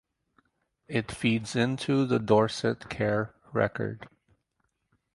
It 0.87 1.11
feeds 1.11 1.55
into 1.55 2.07
the 2.07 2.17
Dorset 2.17 2.89
Care 2.89 3.35
Record. 3.53 4.09